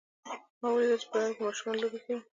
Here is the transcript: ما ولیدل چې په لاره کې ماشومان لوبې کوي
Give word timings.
ما 0.59 0.67
ولیدل 0.71 0.99
چې 1.01 1.07
په 1.11 1.15
لاره 1.19 1.33
کې 1.35 1.41
ماشومان 1.45 1.75
لوبې 1.81 1.99
کوي 2.03 2.19